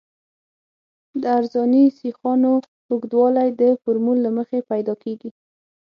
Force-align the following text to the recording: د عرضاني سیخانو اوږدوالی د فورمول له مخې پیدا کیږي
د 1.21 1.23
عرضاني 1.37 1.85
سیخانو 1.99 2.51
اوږدوالی 2.89 3.49
د 3.61 3.63
فورمول 3.81 4.17
له 4.25 4.31
مخې 4.37 4.67
پیدا 4.71 4.93
کیږي 5.03 5.29